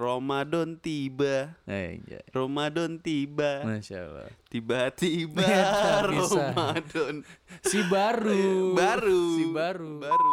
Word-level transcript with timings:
Ramadan 0.00 0.80
tiba. 0.80 1.60
Eh, 1.68 2.00
iya. 2.08 2.24
Ramadan 2.32 2.96
tiba. 3.04 3.60
Masya 3.68 4.08
Allah. 4.08 4.32
Tiba-tiba. 4.48 5.44
Ramadan. 6.08 7.20
Si 7.60 7.84
baru. 7.84 8.72
Baru. 8.80 9.20
Si 9.36 9.44
baru. 9.52 10.00
Baru. 10.00 10.32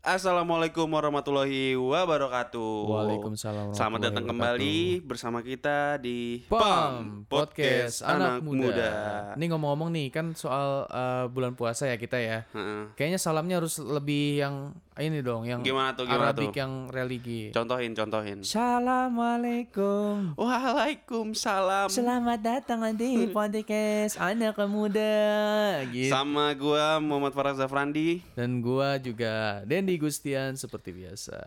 Assalamualaikum 0.00 0.88
warahmatullahi 0.88 1.76
wabarakatuh. 1.76 2.72
Waalaikumsalam 2.88 3.76
Selamat 3.76 4.08
datang 4.08 4.32
kembali 4.32 5.04
bersama 5.04 5.44
kita 5.44 6.00
di 6.00 6.40
Pam 6.48 7.28
Podcast 7.28 8.00
Anak, 8.00 8.40
Muda. 8.40 9.36
Ini 9.36 9.44
ngomong-ngomong 9.52 9.92
nih 9.92 10.08
kan 10.08 10.32
soal 10.32 10.88
uh, 10.88 11.28
bulan 11.28 11.52
puasa 11.52 11.84
ya 11.84 12.00
kita 12.00 12.16
ya. 12.16 12.48
Heeh. 12.48 12.96
Kayaknya 12.96 13.20
salamnya 13.20 13.60
harus 13.60 13.76
lebih 13.76 14.40
yang 14.40 14.72
ini 15.00 15.24
dong, 15.24 15.48
yang 15.48 15.64
Gimana 15.64 15.96
tuh, 15.96 16.04
gimana 16.04 16.28
Arabik 16.28 16.52
tuh? 16.52 16.60
yang 16.60 16.72
religi. 16.92 17.48
Contohin, 17.56 17.96
contohin. 17.96 18.44
Assalamualaikum. 18.44 20.36
Waalaikumsalam. 20.36 21.88
Selamat 21.88 22.36
datang 22.44 22.84
di 22.92 23.24
podcast 23.36 24.20
Anak 24.20 24.60
Muda. 24.68 25.80
Gitu. 25.88 26.12
Sama 26.12 26.52
gua 26.52 27.00
Muhammad 27.00 27.32
Farah 27.32 27.56
Zafrandi. 27.56 28.20
Dan 28.36 28.60
gua 28.60 29.00
juga 29.00 29.64
Dendi 29.64 29.96
Gustian 29.96 30.60
seperti 30.60 30.92
biasa. 30.92 31.40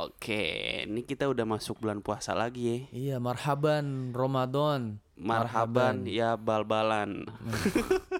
Oke, 0.00 0.84
ini 0.88 1.04
kita 1.04 1.28
udah 1.28 1.44
masuk 1.44 1.84
bulan 1.84 2.00
puasa 2.00 2.32
lagi 2.32 2.64
ya. 2.64 2.78
Iya, 2.96 3.16
marhaban 3.20 4.16
Ramadan. 4.16 5.04
Marhaban 5.16 6.08
ya 6.08 6.36
bal-balan. 6.36 7.28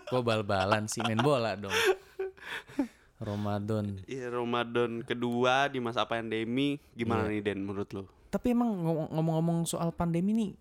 Kok 0.09 0.21
bal-balan 0.21 0.85
sih 0.89 1.01
main 1.01 1.21
bola 1.21 1.57
dong. 1.57 1.73
Ramadan. 3.19 4.01
Iya, 4.05 4.29
Ramadan 4.29 5.01
kedua 5.01 5.67
di 5.67 5.79
masa 5.79 6.05
pandemi. 6.05 6.77
Gimana 6.93 7.27
nih 7.27 7.41
Den 7.41 7.63
menurut 7.63 7.89
lu? 7.91 8.05
Tapi 8.29 8.53
emang 8.53 8.69
ngomong- 8.77 9.11
ngomong-ngomong 9.11 9.59
soal 9.65 9.89
pandemi 9.91 10.31
nih, 10.31 10.53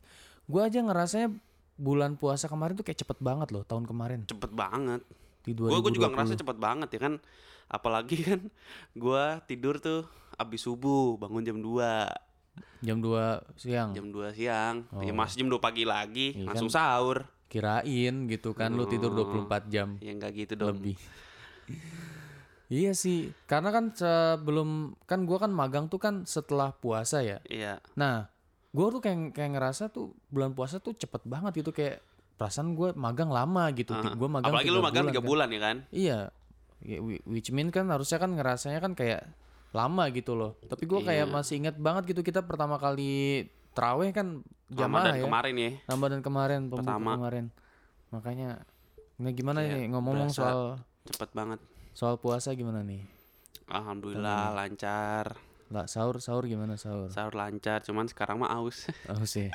gua 0.45 0.65
aja 0.65 0.79
ngerasanya 0.79 1.35
bulan 1.75 2.15
puasa 2.15 2.47
kemarin 2.47 2.73
tuh 2.73 2.83
kayak 2.83 3.03
cepet 3.03 3.19
banget 3.19 3.51
loh 3.51 3.61
tahun 3.61 3.83
kemarin 3.83 4.23
Cepet 4.23 4.47
banget. 4.49 5.03
di 5.41 5.51
Gue 5.51 5.67
gue 5.67 5.77
2020. 5.77 5.93
juga 5.93 6.07
ngerasa 6.09 6.33
cepet 6.35 6.57
banget 6.57 6.89
ya 6.89 6.99
kan. 7.01 7.13
Apalagi 7.67 8.17
kan 8.23 8.39
gua 8.93 9.23
tidur 9.41 9.77
tuh 9.77 10.07
abis 10.33 10.63
subuh 10.63 11.15
bangun 11.15 11.43
jam 11.43 11.57
2 11.57 12.07
jam 12.79 12.97
2 12.97 13.43
siang. 13.53 13.91
jam 13.91 14.07
2 14.07 14.31
siang 14.31 14.87
Oh. 14.89 14.99
ya 14.99 15.11
masih 15.11 15.41
jam 15.41 15.47
2 15.47 15.59
pagi 15.59 15.83
lagi 15.83 16.33
Iya 16.33 16.47
langsung 16.47 16.67
sahur 16.67 17.27
Kirain 17.45 18.25
gitu 18.25 18.51
kan 18.51 18.69
lu 18.69 18.83
tidur 18.85 19.11
24 19.11 19.63
jam 19.65 19.95
ya 19.97 20.11
nggak 20.11 20.31
gitu 20.35 20.53
dong 20.55 20.75
lebih. 20.75 20.95
iya 22.67 22.91
sih, 22.91 23.29
karena 23.45 23.69
kan 23.69 23.91
sebelum 23.91 24.69
kan 25.03 25.23
gua 25.23 25.37
kan 25.37 25.49
magang 25.49 25.85
tuh 25.85 25.97
kan 25.97 26.23
setelah 26.23 26.71
puasa 26.71 27.19
ya. 27.19 27.37
iya 27.45 27.77
Nah, 27.93 28.25
gua 28.69 28.89
tuh 28.89 28.99
kayak 28.99 29.31
kayak 29.31 29.51
ngerasa 29.53 29.87
tuh 29.87 30.11
bulan 30.27 30.51
puasa 30.51 30.77
tuh 30.77 30.91
cepet 30.91 31.21
banget 31.23 31.59
gitu 31.59 31.69
kayak 31.69 32.01
perasaan 32.35 32.73
gue 32.73 32.91
magang 32.93 33.29
lama 33.29 33.71
gitu. 33.71 33.95
Gue 33.95 34.27
magang 34.27 34.51
apalagi 34.51 34.67
lu 34.67 34.79
magang 34.79 35.07
tiga 35.07 35.17
kan. 35.17 35.25
bulan 35.25 35.47
ya 35.47 35.59
kan 35.61 35.77
Iya, 35.87 36.19
Ya, 36.81 36.99
whi- 36.99 37.23
which 37.25 37.49
mean 37.49 37.69
kan 37.69 37.87
harusnya 37.87 38.17
kan 38.17 38.29
ngerasanya 38.29 38.77
kan 38.77 38.91
kayak 38.91 39.23
lama 39.71 40.07
gitu 40.09 40.33
loh. 40.33 40.59
Tapi 40.61 40.83
gua 40.83 40.99
Iya. 40.99 41.07
kayak 41.23 41.27
masih 41.31 41.55
ingat 41.57 41.75
banget 41.75 42.11
gitu 42.11 42.21
kita 42.21 42.41
pertama 42.41 42.75
kali 42.75 43.47
teraweh 43.71 44.11
kan 44.11 44.43
Ramadan 44.67 44.75
jamaah 45.07 45.13
ya. 45.13 45.23
kemarin 45.23 45.55
ya 45.55 45.71
Ramadan 45.85 46.19
kemarin, 46.19 46.61
Pertama. 46.67 47.11
kemarin. 47.15 47.45
Makanya, 48.09 48.49
nah 49.15 49.31
gimana 49.31 49.59
Kayak 49.61 49.71
nih 49.71 49.83
ngomong 49.89 50.15
berasa 50.21 50.35
soal 50.35 50.59
cepet 51.05 51.29
banget 51.31 51.59
soal 51.95 52.19
puasa 52.19 52.51
gimana 52.51 52.83
nih? 52.83 53.03
alhamdulillah 53.65 54.53
lancar 54.53 55.39
Lah 55.65 55.89
sahur 55.89 56.21
sahur 56.21 56.45
gimana 56.45 56.77
sahur? 56.77 57.09
sahur 57.09 57.33
lancar 57.33 57.81
cuman 57.81 58.05
sekarang 58.05 58.37
mah 58.37 58.53
aus 58.53 58.85
Oh 59.11 59.25
sih. 59.25 59.49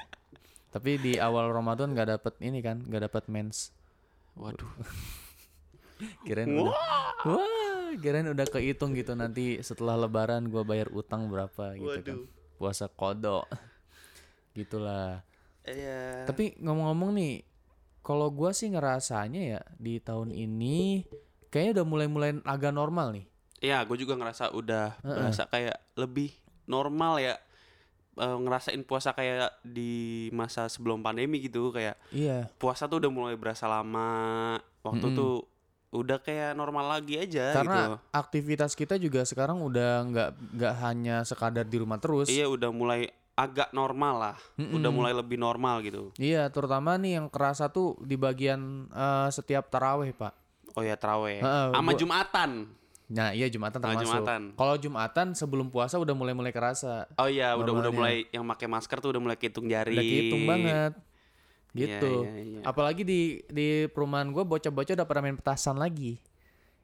Tapi 0.70 0.98
di 0.98 1.12
awal 1.18 1.50
Ramadan 1.50 1.92
nggak 1.92 2.08
dapet 2.10 2.34
ini 2.40 2.58
kan, 2.58 2.82
nggak 2.82 3.06
dapet 3.06 3.24
mens. 3.26 3.70
waduh 4.34 4.66
Kirain 6.24 6.48
udah, 6.48 6.72
wah, 7.22 7.92
kirain 8.00 8.24
udah 8.24 8.46
kehitung 8.48 8.96
gitu 8.96 9.12
nanti 9.12 9.60
setelah 9.60 10.00
Lebaran 10.00 10.48
gua 10.48 10.64
bayar 10.64 10.88
utang 10.90 11.28
berapa 11.28 11.76
gitu 11.76 12.00
kan. 12.00 12.16
Waduh. 12.24 12.26
Puasa 12.56 12.86
kodok, 12.88 13.44
gitulah. 14.56 15.20
iya 15.62 16.24
Tapi 16.24 16.56
ngomong-ngomong 16.56 17.10
nih, 17.14 17.34
kalau 18.00 18.32
gua 18.32 18.50
sih 18.50 18.72
ngerasanya 18.72 19.42
ya 19.44 19.60
di 19.76 20.00
tahun 20.00 20.32
ini 20.32 21.04
kayaknya 21.50 21.82
udah 21.82 21.86
mulai-mulai 21.86 22.30
agak 22.42 22.72
normal 22.72 23.12
nih. 23.12 23.24
Iya, 23.60 23.84
gue 23.84 23.96
juga 23.98 24.16
ngerasa 24.16 24.56
udah 24.56 24.96
berasa 25.04 25.44
kayak 25.44 25.76
lebih 25.94 26.32
normal 26.64 27.20
ya 27.20 27.36
Eh, 28.20 28.36
ngerasain 28.36 28.82
puasa 28.84 29.14
kayak 29.16 29.62
di 29.62 30.28
masa 30.34 30.66
sebelum 30.68 31.00
pandemi 31.00 31.40
gitu 31.40 31.70
kayak 31.70 31.94
Iya. 32.10 32.50
puasa 32.58 32.84
tuh 32.84 33.00
udah 33.00 33.08
mulai 33.08 33.38
berasa 33.38 33.64
lama 33.64 34.58
waktu 34.82 35.14
tuh 35.14 35.46
udah 35.94 36.18
kayak 36.20 36.52
normal 36.52 36.90
lagi 36.90 37.16
aja 37.16 37.54
Karena 37.54 37.70
gitu 37.72 37.92
aktivitas 38.12 38.74
kita 38.74 38.98
juga 38.98 39.22
sekarang 39.24 39.62
udah 39.62 40.04
nggak 40.04 40.30
nggak 40.52 40.74
hanya 40.84 41.16
sekadar 41.22 41.64
di 41.64 41.80
rumah 41.80 41.96
terus. 41.96 42.28
iya 42.28 42.44
udah 42.44 42.68
mulai 42.68 43.08
agak 43.38 43.72
normal 43.72 44.14
lah 44.20 44.36
udah 44.58 44.90
mulai 44.92 45.14
lebih 45.16 45.40
normal 45.40 45.80
gitu 45.80 46.12
Iya, 46.20 46.50
terutama 46.52 46.98
nih 47.00 47.22
yang 47.22 47.26
kerasa 47.32 47.72
tuh 47.72 47.94
di 48.04 48.20
bagian 48.20 48.90
eh, 48.90 49.28
setiap 49.32 49.70
taraweh, 49.72 50.12
Pak. 50.12 50.34
Oh 50.72 50.82
ya 50.82 50.94
traweh 50.94 51.38
Heeh, 51.38 51.66
sama 51.70 51.90
gua- 51.90 51.98
jumatan 51.98 52.50
Nah, 53.06 53.34
iya 53.34 53.50
Jumatan 53.50 53.82
Ah, 53.82 53.90
termasuk. 53.90 54.06
Jumatan. 54.06 54.42
Kalau 54.54 54.74
Jumatan 54.76 55.26
sebelum 55.34 55.66
puasa 55.66 55.98
udah 55.98 56.14
mulai-mulai 56.14 56.50
kerasa. 56.50 57.10
oh 57.12 57.26
iya 57.26 57.58
udah 57.58 57.74
udah 57.76 57.90
mulai 57.90 58.30
yang 58.30 58.46
pakai 58.46 58.70
masker 58.70 59.02
tuh 59.02 59.10
udah 59.10 59.18
mulai 59.18 59.34
hitung 59.34 59.66
jari 59.66 59.90
Udah 59.90 60.04
kehitung 60.04 60.42
banget. 60.46 60.92
Iya, 61.72 61.98
Gitu. 61.98 62.12
iya, 62.22 62.32
iya. 62.38 62.60
Apalagi 62.62 63.02
di 63.02 63.20
di 63.44 63.66
perumahan 63.88 64.30
gue 64.30 64.38
bocah-bocah 64.40 64.94
udah 64.94 65.02
pada 65.04 65.20
main 65.20 65.34
petasan 65.34 65.74
lagi. 65.74 66.22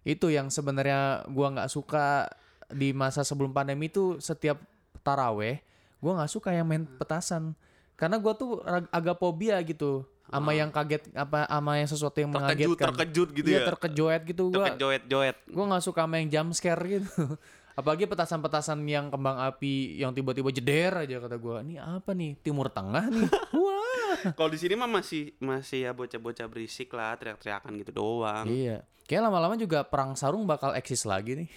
Itu 0.03 0.27
yang 0.27 0.47
sebenarnya 0.49 1.27
gua 1.29 1.47
nggak 1.53 1.67
suka 1.69 2.27
di 2.69 2.91
masa 2.91 3.23
sebelum 3.23 3.51
pandemi 3.51 3.87
tuh 3.87 4.19
setiap 4.19 4.59
taraweh 5.01 5.63
gua 5.97 6.13
nggak 6.17 6.33
suka 6.33 6.51
yang 6.51 6.67
main 6.67 6.91
petasan. 6.93 7.55
Karena 7.95 8.19
gua 8.19 8.35
tuh 8.35 8.59
ag- 8.63 8.91
agak 8.91 9.15
fobia 9.17 9.63
gitu 9.63 10.03
sama 10.29 10.51
yang 10.51 10.69
kaget 10.69 11.03
apa 11.13 11.47
sama 11.47 11.73
yang 11.75 11.87
sesuatu 11.87 12.17
yang 12.17 12.31
terkejut 12.31 12.75
mengagetkan. 12.75 12.87
terkejut 12.93 13.29
gitu 13.33 13.49
Iya, 13.49 13.57
ya? 13.57 13.67
terkejoet 13.67 14.23
gitu 14.25 14.43
gua. 14.49 14.67
terkejoet-joet 14.67 15.37
gue 15.47 15.65
nggak 15.65 15.83
suka 15.83 16.01
sama 16.03 16.15
yang 16.17 16.29
jump 16.29 16.51
scare 16.53 16.83
gitu. 16.85 17.09
Apalagi 17.77 18.05
petasan-petasan 18.05 18.81
yang 18.85 19.07
kembang 19.07 19.37
api 19.39 20.01
yang 20.01 20.11
tiba-tiba 20.11 20.49
jeder 20.49 20.97
aja 20.99 21.21
kata 21.21 21.37
gue 21.37 21.57
ini 21.63 21.75
apa 21.77 22.11
nih? 22.11 22.41
Timur 22.41 22.67
tengah 22.67 23.05
nih? 23.07 23.29
Wah. 23.55 24.33
Kalau 24.33 24.49
di 24.49 24.57
sini 24.57 24.73
mah 24.75 24.89
masih 24.89 25.37
masih 25.39 25.85
ya 25.85 25.93
bocah-bocah 25.93 26.49
berisik 26.49 26.89
lah, 26.91 27.13
teriak-teriakan 27.15 27.77
gitu 27.77 27.93
doang. 27.93 28.49
iya. 28.49 28.81
Kayak 29.05 29.29
lama-lama 29.29 29.55
juga 29.55 29.85
perang 29.85 30.17
sarung 30.17 30.43
bakal 30.45 30.73
eksis 30.73 31.05
lagi 31.05 31.37
nih 31.37 31.49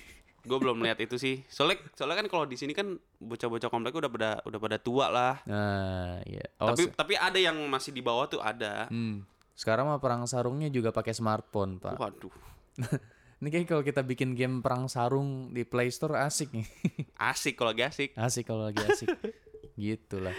Gue 0.43 0.57
belum 0.59 0.79
lihat 0.83 0.99
itu 1.03 1.19
sih. 1.19 1.43
Soalnya 1.51 1.83
soalnya 1.95 2.23
kan 2.23 2.27
kalau 2.31 2.45
di 2.47 2.55
sini 2.55 2.71
kan 2.71 2.95
bocah-bocah 3.19 3.69
komplek 3.71 3.95
udah 3.95 4.09
pada 4.11 4.31
udah 4.47 4.59
pada 4.59 4.77
tua 4.79 5.11
lah. 5.11 5.35
nah 5.43 6.23
iya 6.23 6.47
oh, 6.59 6.71
tapi 6.71 6.89
tapi 6.95 7.13
ada 7.19 7.35
yang 7.35 7.55
masih 7.67 7.91
di 7.91 7.99
bawah 7.99 8.25
tuh 8.31 8.39
ada. 8.39 8.87
hmm. 8.87 9.23
sekarang 9.59 9.91
mah 9.91 9.99
perang 9.99 10.23
sarungnya 10.23 10.71
juga 10.71 10.95
pakai 10.95 11.11
smartphone 11.11 11.83
pak 11.83 11.99
Waduh. 11.99 12.31
ini 13.43 13.47
kayak 13.51 13.67
kalau 13.67 13.83
kita 13.83 14.01
bikin 14.07 14.35
game 14.39 14.63
perang 14.63 14.87
sarung 14.87 15.51
di 15.51 15.67
Play 15.67 15.91
Store 15.91 16.15
asik 16.23 16.55
nih 16.55 16.63
Asik 17.31 17.59
kalau 17.59 17.75
lagi 17.75 17.83
asik. 17.83 18.15
asik 18.15 18.43
kalau 18.47 18.71
lagi 18.71 18.79
asik 18.87 19.11
gitulah 19.79 20.35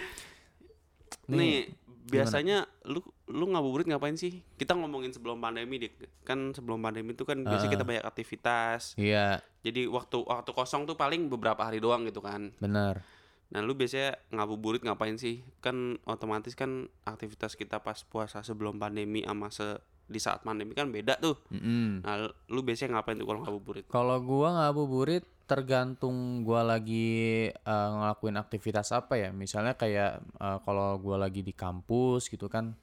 Nih, 1.31 1.71
biasanya 2.11 2.67
lu 2.91 2.99
lu 3.31 3.47
ngabuburit 3.55 3.87
ngapain 3.87 4.19
sih? 4.19 4.43
Kita 4.59 4.75
ngomongin 4.75 5.15
sebelum 5.15 5.39
pandemi 5.39 5.79
deh. 5.79 5.93
Kan 6.27 6.51
sebelum 6.51 6.83
pandemi 6.83 7.15
itu 7.15 7.23
kan 7.23 7.39
biasanya 7.47 7.71
kita 7.71 7.87
banyak 7.87 8.03
aktivitas. 8.03 8.99
iya 8.99 9.39
Jadi 9.61 9.85
waktu 9.89 10.25
waktu 10.25 10.51
kosong 10.57 10.89
tuh 10.89 10.97
paling 10.97 11.29
beberapa 11.29 11.61
hari 11.69 11.79
doang 11.83 12.09
gitu 12.09 12.25
kan. 12.25 12.53
benar 12.61 13.05
Nah, 13.51 13.61
lu 13.67 13.75
biasanya 13.75 14.15
ngabuburit 14.31 14.87
ngapain 14.87 15.19
sih? 15.19 15.43
Kan 15.59 15.99
otomatis 16.07 16.55
kan 16.55 16.87
aktivitas 17.03 17.59
kita 17.59 17.83
pas 17.83 17.99
puasa 18.07 18.47
sebelum 18.47 18.79
pandemi 18.79 19.27
sama 19.27 19.51
se 19.51 19.83
di 20.11 20.19
saat 20.19 20.43
pandemi 20.43 20.75
kan 20.75 20.91
beda 20.91 21.19
tuh. 21.19 21.39
Mm-mm. 21.55 22.03
Nah, 22.03 22.31
lu 22.51 22.61
biasanya 22.63 22.99
ngapain 22.99 23.19
tuh 23.19 23.27
kalau 23.27 23.41
ngabuburit? 23.47 23.85
Kalau 23.91 24.19
gua 24.23 24.49
ngabuburit 24.55 25.27
tergantung 25.51 26.47
gua 26.47 26.63
lagi 26.63 27.51
eh, 27.51 27.89
ngelakuin 27.91 28.39
aktivitas 28.39 28.95
apa 28.95 29.19
ya. 29.19 29.35
Misalnya 29.35 29.75
kayak 29.75 30.23
eh, 30.23 30.59
kalau 30.63 30.99
gua 31.03 31.19
lagi 31.19 31.43
di 31.43 31.55
kampus 31.55 32.31
gitu 32.31 32.47
kan 32.47 32.75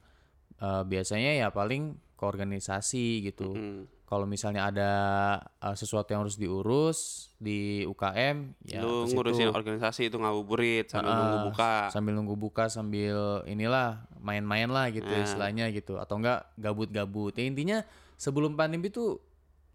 eh, 0.57 0.83
biasanya 0.83 1.31
ya 1.35 1.47
paling 1.49 1.83
ke 2.13 2.23
organisasi 2.23 3.05
gitu. 3.23 3.53
Hmm. 3.53 3.83
Kalau 4.03 4.23
misalnya 4.23 4.65
ada 4.65 4.91
eh, 5.59 5.75
sesuatu 5.75 6.09
yang 6.09 6.23
harus 6.23 6.35
diurus 6.35 6.99
di 7.37 7.83
UKM 7.83 8.55
ya 8.65 8.81
lu 8.81 9.05
ngurusin 9.05 9.51
organisasi 9.51 10.07
itu 10.07 10.17
ngabuburit 10.17 10.89
sambil 10.89 11.11
Ah, 11.11 11.17
nunggu 11.19 11.39
buka. 11.51 11.73
sambil 11.91 12.13
nunggu 12.15 12.35
buka 12.35 12.65
sambil 12.65 13.45
inilah 13.45 14.01
main-main 14.17 14.65
lah 14.65 14.89
gitu 14.89 15.05
Ah. 15.05 15.21
istilahnya 15.21 15.69
gitu 15.69 15.97
atau 15.97 16.17
enggak 16.17 16.49
gabut-gabut 16.55 17.29
ya 17.31 17.45
intinya 17.45 17.85
sebelum 18.15 18.57
pandemi 18.57 18.89
tuh 18.89 19.21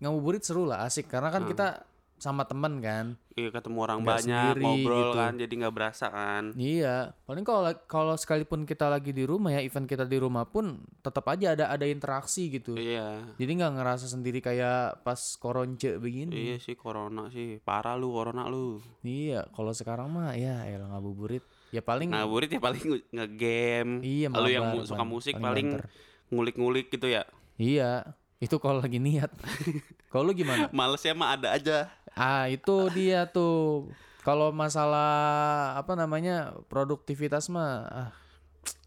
ngabuburit 0.01 0.43
seru 0.43 0.67
lah 0.67 0.83
asik 0.83 1.07
karena 1.07 1.31
kan 1.31 1.47
kita 1.47 1.87
sama 2.23 2.47
temen 2.47 2.79
kan. 2.79 3.19
Iya 3.33 3.51
ketemu 3.51 3.79
orang 3.81 3.99
Nggak 3.99 4.13
banyak 4.15 4.29
sendiri 4.29 4.63
ngobrol 4.63 5.01
gitu. 5.03 5.17
kan 5.17 5.33
jadi 5.35 5.55
nggak 5.57 5.75
berasa 5.75 6.07
kan. 6.07 6.45
Iya, 6.55 6.97
paling 7.23 7.43
kalau 7.43 7.65
kalau 7.83 8.15
sekalipun 8.15 8.63
kita 8.63 8.87
lagi 8.87 9.11
di 9.11 9.25
rumah 9.25 9.51
ya, 9.51 9.61
event 9.61 9.85
kita 9.85 10.05
di 10.05 10.15
rumah 10.15 10.45
pun 10.45 10.65
tetap 10.99 11.27
aja 11.27 11.53
ada 11.53 11.67
ada 11.67 11.83
interaksi 11.83 12.47
gitu. 12.49 12.73
Iya. 12.73 13.35
Jadi 13.35 13.51
nggak 13.53 13.73
ngerasa 13.75 14.07
sendiri 14.07 14.39
kayak 14.39 15.01
pas 15.01 15.17
koronce 15.35 15.97
begini. 15.97 16.31
Iya 16.47 16.57
sih 16.59 16.75
corona 16.75 17.27
sih 17.27 17.59
parah 17.59 17.97
lu 17.97 18.13
corona 18.13 18.47
lu. 18.47 18.79
Iya, 19.03 19.49
kalau 19.51 19.73
sekarang 19.73 20.07
mah 20.09 20.33
ya 20.33 20.63
elah 20.63 20.87
ngabuburit. 20.91 21.43
Ya 21.69 21.81
paling 21.81 22.13
Ngabuburit 22.13 22.49
ya 22.49 22.61
paling 22.61 22.83
nge- 22.85 23.07
nge-game. 23.11 23.91
iya 24.03 24.29
Lu 24.29 24.47
yang 24.47 24.71
mu- 24.71 24.85
suka 24.85 25.03
musik 25.03 25.35
paling 25.35 25.73
banter. 25.75 25.89
ngulik-ngulik 26.29 26.87
gitu 26.89 27.09
ya. 27.09 27.25
Iya, 27.55 28.13
itu 28.39 28.57
kalau 28.57 28.77
lagi 28.79 28.97
niat. 28.97 29.33
kalau 30.13 30.27
lu 30.27 30.35
gimana? 30.35 30.69
Malesnya 30.69 31.13
mah 31.13 31.33
ada 31.33 31.49
aja. 31.51 31.89
Ah, 32.17 32.49
itu 32.49 32.93
dia 32.93 33.25
tuh. 33.29 33.89
Kalau 34.23 34.55
masalah 34.55 35.75
apa 35.75 35.99
namanya 35.99 36.55
produktivitas 36.71 37.51
mah 37.51 37.83
ah, 37.91 38.11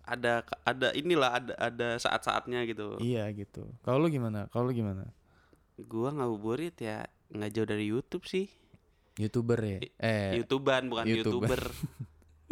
Ada 0.05 0.45
ada 0.63 0.93
inilah 0.93 1.41
ada 1.41 1.53
ada 1.57 1.87
saat-saatnya 1.97 2.61
gitu. 2.69 2.95
iya 3.01 3.25
gitu. 3.33 3.65
Kalau 3.81 4.05
lu 4.05 4.07
gimana? 4.13 4.45
Kalau 4.53 4.69
lu 4.69 4.73
gimana? 4.77 5.09
Gua 5.81 6.13
ngabuburit 6.13 6.77
ya 6.77 7.09
nggak 7.33 7.51
jauh 7.51 7.67
dari 7.67 7.85
YouTube 7.89 8.25
sih. 8.29 8.47
Youtuber 9.17 9.59
ya? 9.59 9.79
Eh, 9.97 10.39
YouTubean 10.39 10.91
bukan 10.91 11.05
YouTuber. 11.09 11.57
YouTuber. 11.57 11.63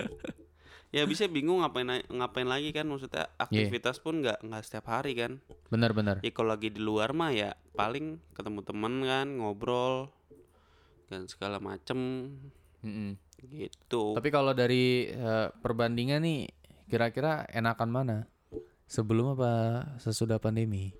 ya 0.96 1.04
bisa 1.10 1.25
bingung 1.30 1.62
ngapain 1.62 2.06
ngapain 2.10 2.50
lagi 2.50 2.70
kan 2.70 2.86
maksudnya 2.86 3.30
aktivitas 3.38 3.98
pun 4.02 4.25
nggak 4.25 4.42
nggak 4.44 4.64
setiap 4.66 4.90
hari 4.90 5.14
kan. 5.14 5.38
benar-benar. 5.70 6.25
Ya 6.25 6.34
kalau 6.34 6.58
lagi 6.58 6.74
di 6.74 6.81
luar 6.81 7.14
mah 7.14 7.30
ya 7.31 7.54
paling 7.78 8.18
ketemu 8.34 8.60
temen 8.66 8.94
kan 9.06 9.28
ngobrol 9.38 10.10
dan 11.08 11.28
segala 11.28 11.58
macem 11.60 12.30
Mm-mm. 12.84 13.16
gitu. 13.50 14.16
Tapi 14.16 14.30
kalau 14.30 14.52
dari 14.52 15.08
eh, 15.08 15.48
perbandingan 15.64 16.24
nih, 16.24 16.52
kira-kira 16.88 17.48
enakan 17.50 17.90
mana? 17.90 18.18
Sebelum 18.88 19.34
apa 19.40 19.84
sesudah 19.98 20.38
pandemi? 20.38 20.94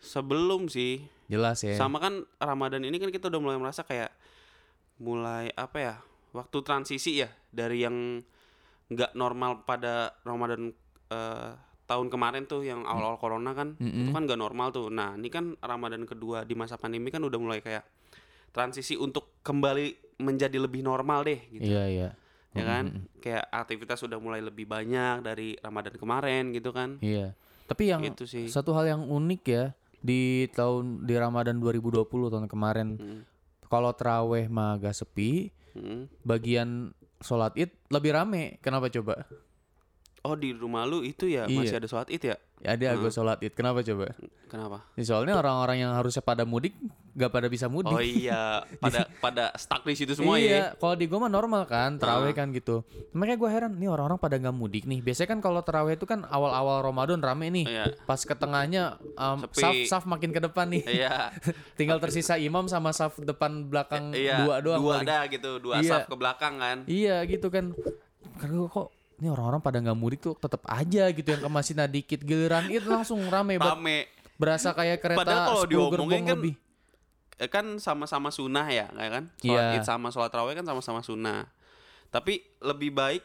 Sebelum 0.00 0.68
sih 0.68 1.00
Jelas 1.30 1.62
ya. 1.62 1.78
sama 1.78 2.02
kan 2.02 2.26
Ramadan 2.42 2.82
ini 2.82 2.98
kan 2.98 3.14
kita 3.14 3.30
udah 3.30 3.38
mulai 3.38 3.58
merasa 3.60 3.86
kayak 3.86 4.10
mulai 4.98 5.54
apa 5.54 5.78
ya 5.78 5.94
waktu 6.34 6.58
transisi 6.66 7.22
ya 7.22 7.30
dari 7.54 7.86
yang 7.86 8.18
nggak 8.90 9.14
normal 9.14 9.62
pada 9.62 10.18
Ramadan 10.26 10.74
eh, 11.10 11.50
tahun 11.86 12.06
kemarin 12.06 12.46
tuh 12.46 12.62
yang 12.62 12.86
awal-awal 12.86 13.18
corona 13.18 13.50
kan 13.54 13.74
itu 13.78 13.86
Mm-mm. 13.86 14.14
kan 14.14 14.22
nggak 14.26 14.38
normal 14.38 14.70
tuh 14.70 14.90
nah 14.90 15.14
ini 15.14 15.30
kan 15.30 15.54
Ramadan 15.58 16.02
kedua 16.06 16.42
di 16.42 16.54
masa 16.58 16.78
pandemi 16.78 17.10
kan 17.10 17.22
udah 17.22 17.38
mulai 17.38 17.58
kayak 17.62 17.82
transisi 18.50 18.94
untuk 18.94 19.40
kembali 19.40 20.18
menjadi 20.18 20.58
lebih 20.58 20.80
normal 20.80 21.24
deh 21.24 21.40
gitu 21.48 21.64
Iya 21.66 21.84
iya. 21.86 22.08
ya 22.50 22.62
kan 22.62 22.84
kayak 23.18 23.46
aktivitas 23.48 23.98
sudah 23.98 24.18
mulai 24.18 24.42
lebih 24.42 24.66
banyak 24.66 25.22
dari 25.22 25.54
Ramadan 25.56 25.94
kemarin 25.94 26.50
gitu 26.50 26.70
kan 26.70 26.98
Iya. 26.98 27.32
Tapi 27.64 27.82
yang 27.86 28.02
gitu 28.02 28.26
sih 28.26 28.50
satu 28.50 28.74
hal 28.74 28.90
yang 28.90 29.02
unik 29.02 29.42
ya 29.46 29.64
di 30.00 30.48
tahun 30.50 31.06
di 31.06 31.14
Ramadan 31.14 31.56
2020 31.56 32.02
tahun 32.08 32.46
kemarin 32.46 32.88
Hmm, 32.96 33.22
kalau 33.70 33.94
teraweh 33.94 34.50
mah 34.50 34.74
agak 34.74 34.92
sepi, 34.92 35.54
hmm. 35.72 36.26
bagian 36.26 36.90
sholat 37.20 37.54
id 37.54 37.70
lebih 37.86 38.10
rame. 38.10 38.58
Kenapa 38.58 38.90
coba? 38.90 39.22
oh 40.20 40.36
di 40.36 40.52
rumah 40.52 40.84
lu 40.84 41.00
itu 41.00 41.24
ya 41.24 41.48
Iya. 41.48 41.56
masih 41.56 41.76
ada 41.80 41.88
sholat 41.88 42.08
id 42.10 42.20
ya 42.20 42.36
Ya 42.60 42.76
ada 42.76 42.86
agak 42.92 43.08
sholat 43.08 43.38
id. 43.40 43.52
Kenapa 43.54 43.80
coba? 43.80 44.12
kenapa 44.50 44.84
Ya, 44.92 45.04
soalnya 45.06 45.32
orang-orang 45.32 45.80
yang 45.80 45.92
harusnya 45.94 46.20
pada 46.20 46.44
mudik 46.44 46.76
gak 47.14 47.30
pada 47.30 47.46
bisa 47.50 47.66
mudik. 47.66 47.94
Oh 47.94 48.02
iya, 48.02 48.62
pada 48.82 49.10
pada 49.18 49.44
stuck 49.58 49.82
di 49.82 49.94
situ 49.98 50.14
semua 50.14 50.38
ya. 50.38 50.46
iya, 50.46 50.64
kalau 50.78 50.94
di 50.94 51.10
gua 51.10 51.26
mah 51.26 51.32
normal 51.32 51.62
kan, 51.66 51.98
terawih 51.98 52.32
kan 52.32 52.54
gitu. 52.54 52.86
Makanya 53.12 53.36
gua 53.38 53.50
heran, 53.50 53.72
nih 53.76 53.90
orang-orang 53.90 54.18
pada 54.18 54.36
nggak 54.38 54.54
mudik 54.54 54.84
nih. 54.86 55.02
Biasanya 55.02 55.28
kan 55.36 55.40
kalau 55.42 55.60
terawih 55.66 55.98
itu 55.98 56.06
kan 56.06 56.22
awal-awal 56.30 56.86
Ramadan 56.86 57.18
rame 57.18 57.50
nih. 57.50 57.66
Iya. 57.66 57.84
Pas 58.06 58.20
ke 58.22 58.34
tengahnya 58.34 58.96
um, 59.18 59.46
saf 59.50 59.74
saf 59.86 60.04
makin 60.06 60.30
ke 60.30 60.40
depan 60.40 60.70
nih. 60.70 60.82
Iya. 60.86 61.34
Tinggal 61.78 61.98
tersisa 61.98 62.38
imam 62.38 62.70
sama 62.70 62.94
saf 62.94 63.18
depan 63.18 63.66
belakang 63.66 64.14
Iya. 64.14 64.46
dua 64.46 64.54
doang. 64.62 64.80
Dua 64.80 64.94
paling. 65.02 65.08
ada 65.10 65.18
gitu, 65.26 65.50
dua 65.58 65.74
Iya. 65.82 65.90
saf 65.90 66.06
ke 66.06 66.16
belakang 66.16 66.54
kan. 66.62 66.78
Iya 66.86 67.22
gitu 67.26 67.50
kan. 67.50 67.74
Karena 68.38 68.66
kok 68.70 68.94
ini 69.20 69.28
orang-orang 69.28 69.60
pada 69.60 69.76
nggak 69.84 69.98
mudik 69.98 70.20
tuh 70.24 70.34
tetap 70.40 70.64
aja 70.64 71.04
gitu 71.12 71.28
yang 71.28 71.42
ke 71.44 71.50
masjid 71.52 71.76
dikit 71.84 72.20
giliran 72.24 72.72
itu 72.72 72.88
langsung 72.88 73.20
rame 73.28 73.60
banget. 73.60 73.76
Rame. 73.76 73.98
Berasa 74.40 74.72
kayak 74.72 75.04
kereta 75.04 75.20
Padahal 75.20 75.46
kalau 75.52 75.62
10 75.68 75.72
diomongin 75.76 76.24
kan 76.24 76.38
lebih. 76.40 76.54
Eh, 77.40 77.48
kan 77.48 77.64
sama-sama 77.80 78.28
sunnah 78.28 78.68
ya, 78.68 78.92
kayak 78.92 79.10
kan? 79.10 79.24
Sholat 79.40 79.64
Iya. 79.72 79.80
id 79.80 79.84
sama 79.88 80.12
sholat 80.12 80.28
raweh 80.28 80.52
kan 80.52 80.68
sama-sama 80.68 81.00
sunnah. 81.00 81.48
Tapi 82.12 82.44
lebih 82.60 82.92
baik 82.92 83.24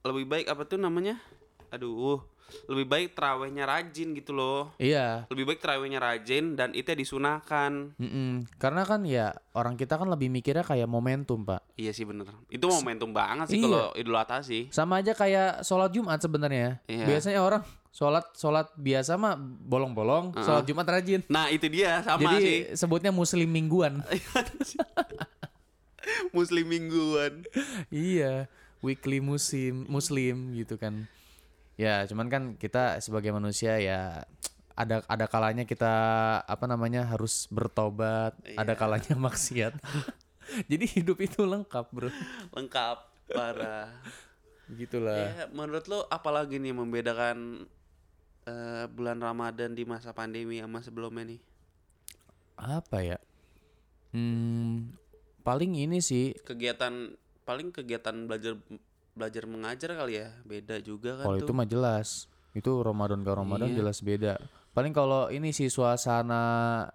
lebih 0.00 0.24
baik 0.24 0.46
apa 0.48 0.64
tuh 0.64 0.80
namanya? 0.80 1.20
Aduh, 1.68 2.24
lebih 2.66 2.88
baik 2.88 3.08
terawihnya 3.12 3.68
rajin 3.68 4.16
gitu 4.16 4.32
loh. 4.32 4.72
Iya. 4.80 5.28
Lebih 5.28 5.44
baik 5.52 5.60
terawihnya 5.60 6.00
rajin 6.00 6.56
dan 6.56 6.72
itu 6.72 6.88
disunahkan. 6.96 7.92
Mm-mm. 8.00 8.48
Karena 8.56 8.88
kan 8.88 9.04
ya 9.04 9.36
orang 9.52 9.76
kita 9.76 10.00
kan 10.00 10.08
lebih 10.08 10.32
mikirnya 10.32 10.64
kayak 10.64 10.88
momentum 10.88 11.44
pak. 11.44 11.60
Iya 11.76 11.92
sih 11.92 12.08
bener. 12.08 12.26
Itu 12.48 12.72
momentum 12.72 13.12
banget 13.12 13.52
sih 13.52 13.60
Iya. 13.60 13.68
kalau 13.68 13.84
Idul 13.92 14.16
Adha 14.16 14.40
sih. 14.40 14.72
Sama 14.72 15.04
aja 15.04 15.12
kayak 15.12 15.60
sholat 15.60 15.92
Jumat 15.92 16.18
sebenarnya. 16.18 16.80
Iya. 16.88 17.04
Biasanya 17.04 17.44
orang 17.44 17.62
sholat 17.90 18.24
sholat 18.32 18.66
biasa 18.74 19.14
mah 19.14 19.36
bolong-bolong, 19.38 20.34
sholat 20.36 20.62
Jumat 20.62 20.88
rajin. 20.88 21.20
Nah 21.26 21.48
itu 21.48 21.66
dia 21.66 22.00
sama 22.00 22.32
Jadi 22.32 22.40
sih. 22.40 22.58
sebutnya 22.78 23.10
Muslim 23.10 23.46
mingguan. 23.46 24.00
Muslim 26.30 26.66
mingguan. 26.66 27.44
iya, 27.90 28.46
weekly 28.80 29.20
muslim 29.20 29.84
Muslim 29.86 30.54
gitu 30.54 30.74
kan. 30.74 31.06
Ya 31.76 32.02
cuman 32.06 32.26
kan 32.28 32.42
kita 32.56 32.98
sebagai 33.00 33.30
manusia 33.30 33.78
ya 33.78 34.24
ada 34.72 35.04
ada 35.06 35.26
kalanya 35.26 35.64
kita 35.64 35.92
apa 36.40 36.64
namanya 36.64 37.04
harus 37.04 37.46
bertobat, 37.50 38.32
ada 38.56 38.72
Iya. 38.72 38.78
kalanya 38.78 39.14
maksiat. 39.28 39.74
Jadi 40.66 40.84
hidup 40.88 41.18
itu 41.20 41.42
lengkap 41.42 41.84
bro. 41.90 42.08
Lengkap 42.50 42.96
parah. 43.28 43.92
Gitulah. 44.70 45.34
Ya, 45.36 45.44
menurut 45.50 45.84
lo 45.86 46.06
apalagi 46.06 46.56
nih 46.56 46.70
membedakan 46.70 47.66
eh, 48.46 48.84
bulan 48.88 49.18
Ramadan 49.20 49.74
di 49.74 49.84
masa 49.84 50.12
pandemi 50.12 50.60
sama 50.60 50.80
sebelumnya 50.80 51.36
nih? 51.36 51.40
Apa 52.60 53.00
ya? 53.00 53.18
Hmm, 54.10 54.90
paling 55.46 55.78
ini 55.78 56.02
sih 56.02 56.34
Kegiatan 56.42 57.14
paling 57.46 57.70
kegiatan 57.70 58.26
belajar 58.26 58.58
belajar 59.14 59.42
mengajar 59.46 59.90
kali 59.94 60.22
ya, 60.22 60.28
beda 60.46 60.78
juga 60.82 61.18
kan 61.18 61.24
kalau 61.30 61.38
itu 61.40 61.52
mah 61.52 61.68
jelas. 61.68 62.26
Itu 62.50 62.82
Ramadan 62.82 63.22
ke 63.22 63.30
Ramadan 63.30 63.70
Iya. 63.70 63.78
jelas 63.82 64.02
beda. 64.02 64.38
Paling 64.74 64.94
kalau 64.94 65.30
ini 65.30 65.50
sih 65.54 65.70
suasana 65.70 66.86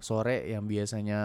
sore 0.00 0.48
yang 0.48 0.68
biasanya 0.68 1.20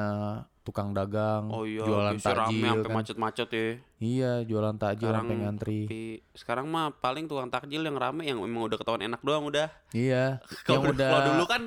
tukang 0.63 0.95
dagang, 0.95 1.51
oh 1.51 1.67
iya, 1.67 1.83
jualan 1.83 2.15
rame 2.15 2.23
takjil 2.23 2.63
sampai 2.63 2.87
kan. 2.87 2.95
macet-macet 2.95 3.49
ya. 3.51 3.67
Iya, 3.99 4.31
jualan 4.47 4.75
takjil 4.79 5.11
Sekarang 5.11 5.19
sampai 5.21 5.35
ngantri. 5.43 5.79
Tapi 5.83 6.03
sekarang 6.33 6.65
mah 6.71 6.85
paling 6.95 7.27
tukang 7.27 7.51
takjil 7.51 7.83
yang 7.83 7.99
rame 7.99 8.23
yang 8.23 8.39
memang 8.39 8.71
udah 8.71 8.77
ketahuan 8.79 9.03
enak 9.03 9.19
doang 9.19 9.43
udah. 9.43 9.67
Iya, 9.91 10.39
yang 10.71 10.79
Kalau 10.79 10.95
udah 10.95 11.09
kalau 11.11 11.21
dulu 11.35 11.43
kan 11.45 11.61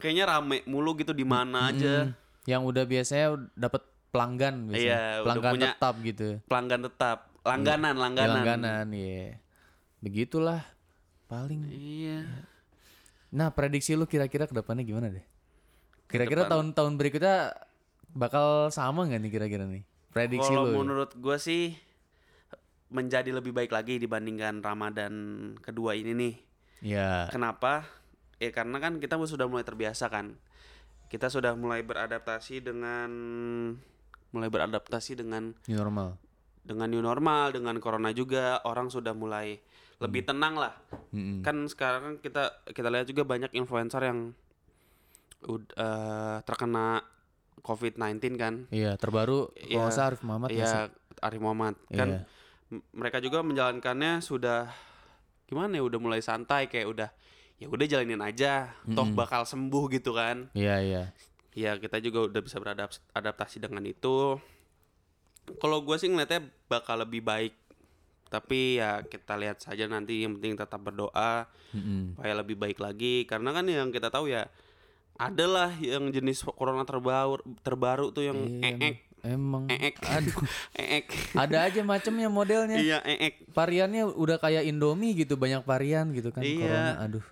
kayaknya 0.00 0.24
rame 0.26 0.64
mulu 0.64 0.96
gitu 0.96 1.12
di 1.12 1.28
mana 1.28 1.68
aja. 1.68 2.08
Mm, 2.08 2.16
yang 2.48 2.62
udah 2.64 2.84
biasanya 2.88 3.26
dapat 3.52 3.84
pelanggan 4.08 4.54
biasanya. 4.64 4.80
Iya, 4.80 4.96
udah 4.96 5.24
pelanggan 5.28 5.52
punya 5.52 5.68
tetap 5.68 5.94
gitu. 6.00 6.28
Pelanggan 6.48 6.80
tetap, 6.88 7.18
langganan, 7.44 7.92
Ya, 7.92 8.00
langganan. 8.00 8.34
Langganan, 8.34 8.86
iya. 8.96 9.24
Begitulah 10.00 10.64
paling. 11.28 11.68
Iya. 11.68 12.24
Nah, 13.28 13.52
prediksi 13.52 13.92
lu 13.92 14.08
kira-kira 14.08 14.48
ke 14.48 14.56
depannya 14.56 14.80
gimana 14.80 15.12
deh? 15.12 15.20
Kira-kira 16.08 16.48
Kedepan- 16.48 16.72
tahun-tahun 16.72 16.92
berikutnya 16.96 17.36
bakal 18.12 18.72
sama 18.72 19.04
nggak 19.08 19.20
nih 19.20 19.32
kira-kira 19.32 19.64
nih? 19.68 19.82
Prediksi 20.12 20.50
Kalau 20.52 20.72
lu. 20.72 20.82
menurut 20.82 21.12
gue 21.14 21.36
sih 21.36 21.76
menjadi 22.88 23.28
lebih 23.28 23.52
baik 23.52 23.68
lagi 23.68 24.00
dibandingkan 24.00 24.64
Ramadan 24.64 25.12
kedua 25.60 25.92
ini 25.92 26.16
nih. 26.16 26.34
Ya. 26.80 27.28
Kenapa? 27.28 27.84
Ya 28.40 28.48
karena 28.54 28.80
kan 28.80 28.96
kita 29.02 29.20
sudah 29.20 29.44
mulai 29.44 29.66
terbiasa 29.66 30.08
kan. 30.08 30.38
Kita 31.08 31.28
sudah 31.28 31.56
mulai 31.56 31.84
beradaptasi 31.84 32.64
dengan 32.64 33.10
mulai 34.32 34.48
beradaptasi 34.52 35.16
dengan 35.20 35.56
New 35.68 35.76
normal. 35.80 36.20
dengan 36.68 36.88
new 36.92 37.00
normal, 37.00 37.56
dengan 37.56 37.80
corona 37.80 38.12
juga 38.12 38.60
orang 38.68 38.92
sudah 38.92 39.16
mulai 39.16 39.56
lebih 39.98 40.28
tenang 40.28 40.54
lah. 40.60 40.76
Mm-mm. 41.16 41.40
Kan 41.40 41.64
sekarang 41.64 42.20
kita 42.20 42.60
kita 42.70 42.88
lihat 42.92 43.08
juga 43.08 43.24
banyak 43.24 43.56
influencer 43.56 44.04
yang 44.04 44.36
eh, 45.48 46.36
terkena 46.44 47.00
COVID-19 47.60 48.34
kan. 48.34 48.54
Iya, 48.68 48.94
terbaru 48.94 49.50
Iya, 49.54 49.78
kalau 49.78 49.90
salah 49.90 50.08
Arif 50.10 50.22
Muhammad 50.22 50.48
ya? 50.50 50.56
Iya, 50.56 50.72
Arif 51.18 51.40
Muhammad 51.40 51.74
kan 51.88 52.08
Iya. 52.08 52.20
mereka 52.92 53.18
juga 53.18 53.40
menjalankannya 53.40 54.20
sudah 54.20 54.68
gimana 55.44 55.72
ya 55.72 55.82
udah 55.82 55.96
mulai 55.96 56.20
santai 56.20 56.68
kayak 56.68 56.84
udah 56.86 57.08
ya 57.56 57.66
udah 57.66 57.86
jalanin 57.86 58.20
aja 58.20 58.70
toh 58.86 59.02
Mm-mm. 59.02 59.16
bakal 59.16 59.42
sembuh 59.42 59.88
gitu 59.90 60.12
kan 60.12 60.52
Iya, 60.52 60.76
iya. 60.78 61.02
ya 61.52 61.74
kita 61.74 61.98
juga 61.98 62.28
udah 62.28 62.38
bisa 62.38 62.60
beradaptasi 62.60 63.58
dengan 63.58 63.82
itu 63.82 64.36
kalau 65.58 65.80
gue 65.80 65.96
sih 65.96 66.06
ngeliatnya 66.06 66.44
bakal 66.68 67.00
lebih 67.00 67.24
baik 67.24 67.56
tapi 68.28 68.76
ya 68.76 69.00
kita 69.02 69.40
lihat 69.40 69.58
saja 69.58 69.88
nanti 69.88 70.20
yang 70.20 70.36
penting 70.36 70.52
tetap 70.54 70.78
berdoa 70.78 71.48
Mm-mm. 71.72 72.12
supaya 72.14 72.36
lebih 72.36 72.60
baik 72.60 72.76
lagi 72.76 73.24
karena 73.24 73.50
kan 73.50 73.64
yang 73.64 73.88
kita 73.88 74.12
tahu 74.12 74.28
ya 74.28 74.44
adalah 75.18 75.74
yang 75.74 76.08
jenis 76.08 76.46
corona 76.46 76.82
terbaru 76.82 77.36
terbaru 77.60 78.08
tuh 78.08 78.24
yang 78.24 78.38
Iya, 78.38 78.70
eek 78.78 78.96
Emang 79.18 79.66
eek 79.66 79.98
aduh 80.14 80.38
eek 80.78 81.04
ada 81.34 81.66
aja 81.66 81.82
macamnya 81.82 82.30
modelnya. 82.30 82.78
iya 82.78 83.02
eek 83.02 83.50
Variannya 83.50 84.06
udah 84.08 84.38
kayak 84.38 84.62
Indomie 84.62 85.12
gitu, 85.12 85.34
banyak 85.34 85.62
varian 85.62 86.10
gitu 86.12 86.30
kan 86.30 86.40
Iya. 86.40 86.62
corona. 86.62 86.92
Aduh. 87.02 87.24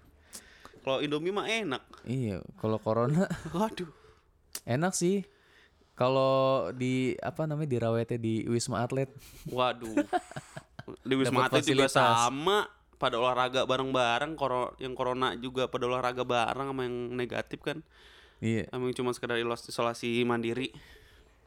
kalau 0.82 0.98
Indomie 0.98 1.30
mah 1.30 1.46
enak 1.46 1.82
Iya, 2.02 2.42
kalau 2.56 2.76
corona 2.76 3.30
waduh 3.54 3.86
enak 4.62 4.92
sih. 4.92 5.22
Kalau 5.94 6.68
di 6.70 7.16
apa 7.16 7.46
namanya 7.46 7.70
dirawetnya 7.70 8.18
di 8.18 8.44
Wisma 8.44 8.82
Atlet. 8.82 9.08
waduh 9.48 9.94
di 11.02 11.14
wisma 11.14 11.46
atlet 11.46 11.64
juga 11.64 11.88
sama 11.88 12.68
pada 12.96 13.20
olahraga 13.20 13.68
bareng-bareng 13.68 14.34
koro 14.34 14.72
yang 14.76 14.96
corona 14.96 15.36
juga 15.36 15.68
pada 15.68 15.84
olahraga 15.84 16.24
bareng 16.24 16.72
sama 16.72 16.82
yang 16.84 16.96
negatif 17.12 17.60
kan 17.60 17.80
Iya. 18.40 18.68
sama 18.68 18.88
yang 18.88 18.96
cuma 18.96 19.10
sekedar 19.12 19.36
isolasi 19.40 20.24
mandiri 20.24 20.72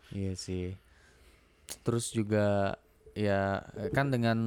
Iya 0.10 0.34
sih. 0.34 0.74
Terus 1.86 2.10
juga 2.10 2.78
ya 3.14 3.62
kan 3.92 4.10
dengan 4.10 4.38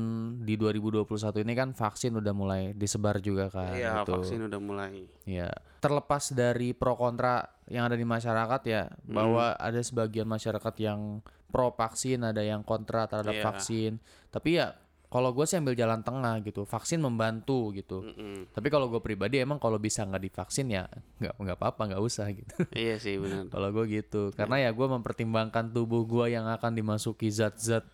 di 0.43 0.55
2021 0.59 1.07
ini 1.43 1.53
kan 1.53 1.71
vaksin 1.71 2.19
udah 2.19 2.35
mulai 2.35 2.63
disebar 2.75 3.23
juga 3.23 3.47
kan. 3.47 3.75
Iya 3.75 4.03
gitu. 4.03 4.19
vaksin 4.19 4.43
udah 4.51 4.61
mulai 4.63 5.07
Ya, 5.23 5.51
terlepas 5.79 6.35
dari 6.35 6.75
pro 6.75 6.99
kontra 6.99 7.47
yang 7.71 7.87
ada 7.87 7.95
di 7.95 8.03
masyarakat 8.03 8.63
ya, 8.67 8.91
bahwa 9.07 9.55
ada 9.55 9.79
sebagian 9.79 10.27
masyarakat 10.27 10.75
yang 10.83 11.23
pro 11.55 11.71
vaksin, 11.71 12.27
ada 12.27 12.43
yang 12.43 12.67
kontra 12.67 13.07
terhadap 13.07 13.39
Iya. 13.39 13.45
vaksin. 13.47 13.93
Tapi 14.35 14.59
ya 14.59 14.75
kalau 15.13 15.37
gue 15.37 15.45
sih 15.45 15.61
ambil 15.61 15.77
jalan 15.77 16.01
tengah 16.01 16.41
gitu, 16.41 16.65
vaksin 16.65 16.97
membantu 17.05 17.69
gitu. 17.77 18.01
Mm-mm. 18.01 18.49
Tapi 18.49 18.73
kalau 18.73 18.89
gue 18.89 19.05
pribadi 19.05 19.45
emang 19.45 19.61
kalau 19.61 19.77
bisa 19.77 20.09
nggak 20.09 20.25
divaksin 20.25 20.73
ya 20.73 20.89
nggak 21.21 21.37
nggak 21.37 21.57
apa-apa 21.61 21.93
nggak 21.93 22.03
usah 22.03 22.33
gitu. 22.33 22.49
iya 22.73 22.97
sih 22.97 23.21
benar 23.21 23.53
kalau 23.53 23.69
gue 23.77 23.85
gitu, 23.93 24.33
karena 24.33 24.65
ya 24.65 24.71
gue 24.73 24.87
mempertimbangkan 24.89 25.69
tubuh 25.69 26.09
gue 26.09 26.33
yang 26.33 26.49
akan 26.49 26.73
dimasuki 26.73 27.29
zat-zat 27.29 27.85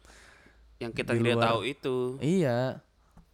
yang 0.78 0.94
kita 0.94 1.18
tidak 1.18 1.42
tahu 1.42 1.66
itu 1.66 1.96
Iya, 2.22 2.78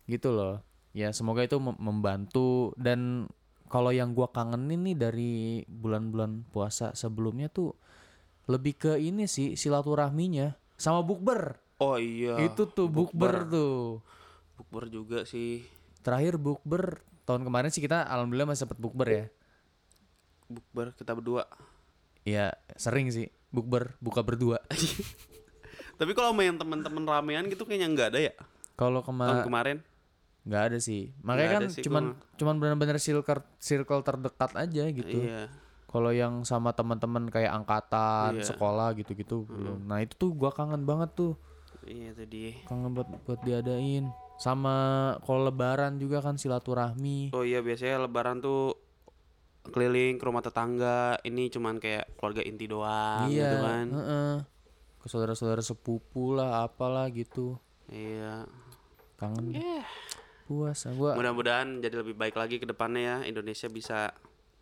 gitu 0.09 0.33
loh. 0.33 0.65
Ya 0.97 1.13
semoga 1.13 1.45
itu 1.45 1.61
mem- 1.61 1.77
membantu 1.77 2.73
dan 2.81 3.29
kalau 3.69 3.91
yang 3.91 4.15
gua 4.15 4.31
kangenin 4.31 4.87
nih 4.87 4.97
dari 4.97 5.33
bulan-bulan 5.67 6.47
puasa 6.55 6.95
sebelumnya 6.95 7.51
tuh 7.51 7.75
lebih 8.47 8.79
ke 8.79 8.93
ini 9.03 9.27
sih 9.27 9.59
silaturahminya 9.59 10.55
sama 10.79 11.03
bukber. 11.03 11.59
Oh 11.79 11.97
iya 11.97 12.39
itu 12.43 12.63
tuh 12.67 12.87
bukber 12.87 13.47
tuh. 13.47 14.01
bukber 14.55 14.87
juga 14.87 15.19
sih 15.27 15.67
Terakhir 16.05 16.37
bukber 16.37 17.01
tahun 17.25 17.49
kemarin 17.49 17.73
sih 17.73 17.81
kita 17.81 18.05
alhamdulillah 18.05 18.53
masih 18.53 18.69
sempet 18.69 18.77
bukber 18.77 19.09
ya. 19.09 19.25
bukber 20.47 20.93
kita 20.93 21.17
berdua 21.17 21.49
Ya 22.25 22.53
sering 22.77 23.09
sih 23.09 23.29
bukber 23.49 23.97
buka 24.01 24.21
berdua. 24.21 24.61
tapi 26.01 26.11
kalau 26.13 26.35
main 26.35 26.57
teman-teman 26.57 27.05
ramean 27.05 27.47
gitu 27.49 27.63
kayaknya 27.65 27.89
nggak 27.93 28.09
ada 28.15 28.21
ya 28.21 28.35
Kalau 28.75 29.01
tahun 29.01 29.47
kemarin 29.47 29.79
nggak 30.45 30.63
ada 30.73 30.79
sih. 30.79 31.09
Makanya 31.25 31.51
kan 31.57 31.63
sih, 31.73 31.81
cuman 31.81 32.05
gua 32.13 32.37
cuman 32.37 32.55
benar-benar 32.61 33.01
circle 33.01 33.41
circle 33.57 34.05
terdekat 34.05 34.53
aja 34.53 34.85
gitu. 34.93 35.25
iya 35.25 35.49
Kalau 35.89 36.11
yang 36.11 36.43
sama 36.43 36.75
teman-teman 36.75 37.31
kayak 37.31 37.55
angkatan, 37.55 38.43
Iya. 38.43 38.51
sekolah 38.51 38.99
gitu-gitu 38.99 39.47
belum. 39.47 39.87
Nah, 39.87 40.03
itu 40.03 40.19
tuh 40.19 40.35
gua 40.35 40.51
kangen 40.51 40.83
banget 40.83 41.15
tuh. 41.15 41.39
Iya 41.87 42.11
tadi 42.13 42.55
Kangen 42.65 42.93
buat 42.93 43.09
buat 43.25 43.41
diadain. 43.43 44.09
Sama 44.35 44.75
kalau 45.23 45.47
lebaran 45.47 45.97
juga 45.97 46.19
kan 46.19 46.35
silaturahmi. 46.35 47.31
oh 47.33 47.47
iya 47.47 47.63
biasanya 47.63 48.03
lebaran 48.03 48.43
tuh 48.43 48.75
keliling 49.65 50.21
ke 50.21 50.25
rumah 50.29 50.45
tetangga 50.45 51.17
ini 51.25 51.49
cuman 51.49 51.81
kayak 51.81 52.13
keluarga 52.21 52.45
inti 52.45 52.69
doang 52.69 53.33
iya, 53.33 53.49
gitu 53.49 53.57
kan 53.65 53.87
heeh. 53.89 54.35
Ke 55.01 55.07
saudara-saudara 55.09 55.61
sepupu 55.61 56.33
lah, 56.33 56.65
apalah 56.65 57.09
gitu. 57.09 57.57
iya 57.89 58.45
Kangen. 59.17 59.57
Eh. 59.57 59.85
Puasa 60.45 60.93
gua. 60.93 61.17
mudah-mudahan 61.17 61.81
jadi 61.81 62.05
lebih 62.05 62.13
baik 62.21 62.37
lagi 62.37 62.61
ke 62.61 62.69
depannya 62.69 63.01
ya 63.01 63.17
Indonesia 63.25 63.65
bisa 63.73 64.13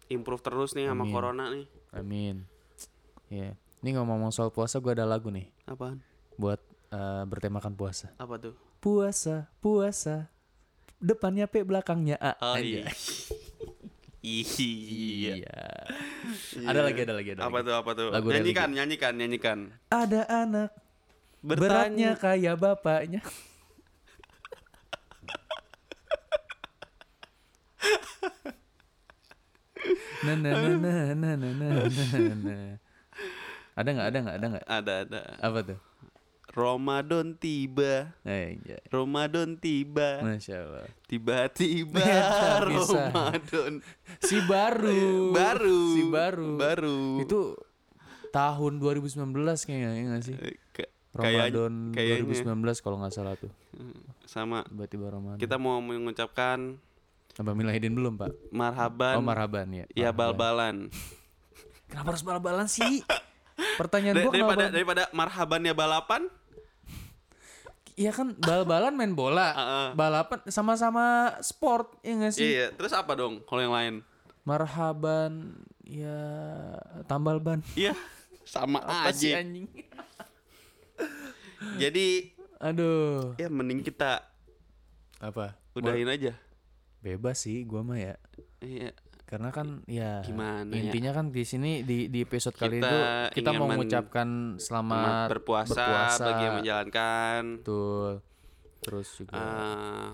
improve 0.06 0.38
terus 0.38 0.78
nih 0.78 0.86
sama 0.86 1.02
Amin. 1.02 1.10
corona 1.10 1.44
nih 1.50 1.66
Amin. 1.90 2.46
Iya. 3.26 3.58
Ini 3.82 3.98
ngomong 3.98 4.30
soal 4.30 4.54
puasa 4.54 4.78
gua 4.78 4.94
ada 4.94 5.02
lagu 5.02 5.34
nih 5.34 5.50
apaan 5.66 5.98
buat 6.38 6.62
eh, 6.92 7.22
bertemakan 7.24 7.72
puasa. 7.72 8.12
apa 8.16 8.36
tuh 8.38 8.54
Puasa, 8.78 9.50
puasa. 9.58 10.30
Depannya 10.98 11.46
P, 11.46 11.62
belakangnya 11.62 12.18
A. 12.18 12.34
oh 12.38 12.58
iya 12.58 12.86
iya 14.22 15.34
Iya. 15.34 15.58
Ada 16.62 16.80
lagi, 16.86 17.00
ada 17.02 17.14
lagi, 17.14 17.30
ada 17.34 17.42
apa 17.42 17.58
lagi. 17.58 17.66
tuh 17.66 17.74
apa 17.74 17.90
tuh 17.92 18.06
Lagu 18.14 18.28
nyanyikan 18.30 18.70
nyanyikan 18.70 19.12
nyanyikan 19.18 19.58
Ada 19.90 20.22
anak 20.30 20.70
beratnya 21.42 22.14
kayak 22.14 22.54
bapaknya. 22.54 23.18
nah, 30.22 30.36
nah, 30.38 30.52
nah, 30.54 30.74
nah, 30.78 30.98
nah, 31.18 31.34
nah, 31.34 31.50
nah, 31.66 32.34
nah. 32.46 32.72
Ada 33.74 33.88
nggak? 33.90 34.06
Ada 34.06 34.18
nggak? 34.22 34.36
Ada 34.38 34.46
nggak? 34.52 34.66
ada 34.68 34.92
ada 35.02 35.20
Apa 35.42 35.58
tuh? 35.66 35.78
Ramadan 36.52 37.32
tiba 37.34 38.12
Eh, 38.22 38.60
iya. 38.60 38.78
Ramadan 38.88 39.56
tiba 39.56 40.20
Masya 40.20 40.56
Allah. 40.58 40.86
tiba-tiba. 41.06 42.00
Ramadan 42.68 43.80
Si 44.20 44.36
baru. 44.42 45.32
baru 45.38 45.80
Si 45.90 46.02
baru. 46.06 46.48
baru 46.56 47.00
Itu 47.20 47.56
tahun 48.28 48.78
2019 48.78 49.32
kayaknya, 49.62 49.90
ya 49.90 50.02
nggak 50.06 50.22
sih? 50.22 50.34
Eh, 50.34 50.56
kayak- 50.70 50.92
Ramadan 51.12 51.92
kayaknya 51.92 52.24
2019 52.24 52.80
kalau 52.80 52.96
nggak 52.98 53.12
salah 53.12 53.34
tuh. 53.34 53.52
sama 54.24 54.64
Tiba-tiba 54.64 55.08
Ramadan. 55.10 55.36
kita 55.36 55.56
mau 55.56 55.76
mengucapkan 55.78 56.76
Abang 57.34 57.52
Milahidin 57.54 57.92
belum, 57.92 58.16
Pak? 58.16 58.32
marhaban 58.50 59.16
Oh, 59.16 59.24
marhaban 59.24 59.68
ya. 59.70 59.84
ya 59.90 60.08
Marhaban. 60.08 60.16
bal-balan 60.16 60.76
Kenapa 61.86 62.08
harus 62.10 62.20
bal-balan 62.22 62.64
sih? 62.66 63.04
Pertanyaan 63.80 64.14
Da- 64.14 64.22
gua 64.22 64.32
daripada 64.32 64.56
kenapa? 64.58 64.72
daripada 64.74 65.02
marhaban 65.12 65.60
ya 65.62 65.74
balapan 65.74 66.22
Iya 68.02 68.10
kan 68.10 68.34
bal-balan 68.34 68.92
main 68.92 69.14
bola. 69.14 69.54
Heeh. 69.58 69.88
Balapan 69.94 70.42
sama-sama 70.50 71.38
sport, 71.38 71.94
ya 72.02 72.18
nggak 72.18 72.34
sih? 72.34 72.50
iya 72.50 72.66
terus 72.74 72.90
apa 72.90 73.14
dong 73.14 73.38
kalau 73.46 73.62
yang 73.62 73.70
lain 73.70 73.94
Marhaban 74.42 75.54
ya 75.86 76.18
tambal 77.06 77.38
ban. 77.38 77.62
iya 77.78 77.94
sama 78.42 78.82
Apa 78.82 79.14
sih 79.14 79.30
aja 79.30 79.38
anjing? 79.38 79.70
jadi 81.82 82.06
Aduh. 82.58 83.38
ya 83.38 83.46
mending 83.46 83.80
kita 83.80 84.22
Apa? 85.18 85.58
udahin 85.74 86.06
aja 86.06 86.34
Bebas 86.98 87.42
sih 87.42 87.62
gua 87.62 87.82
mah 87.82 87.98
ya. 87.98 88.14
iya 88.58 88.90
Karena 89.32 89.48
kan 89.48 89.80
ya 89.86 90.20
Gimana 90.20 90.68
ya? 90.68 90.84
intinya 90.84 91.10
kan 91.10 91.32
di 91.32 91.40
sini 91.42 91.80
di 91.80 92.06
di 92.06 92.20
episode 92.20 92.52
kali 92.52 92.76
Kita 92.76 92.84
itu 92.84 92.98
kita 93.34 93.50
mau 93.50 93.64
men- 93.64 93.80
mengucapkan 93.80 94.28
selamat 94.58 95.26
berpuasa, 95.26 95.72
berpuasa. 95.72 96.22
bagi 96.22 96.42
yang 96.42 96.56
menjalankan 96.58 97.42
Betul. 97.58 98.10
Terus 98.78 99.08
juga 99.16 99.40
Eh, 99.40 100.08